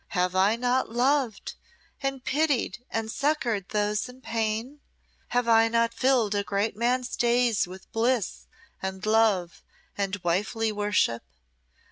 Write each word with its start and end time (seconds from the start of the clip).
Have 0.17 0.35
I 0.35 0.55
not 0.55 0.89
loved, 0.89 1.53
and 2.01 2.23
pitied, 2.25 2.79
and 2.89 3.11
succoured 3.11 3.69
those 3.69 4.09
in 4.09 4.19
pain? 4.19 4.79
Have 5.27 5.47
I 5.47 5.67
not 5.67 5.93
filled 5.93 6.33
a 6.33 6.43
great 6.43 6.75
man's 6.75 7.15
days 7.15 7.67
with 7.67 7.91
bliss, 7.91 8.47
and 8.81 9.05
love, 9.05 9.61
and 9.95 10.15
wifely 10.23 10.71
worship? 10.71 11.21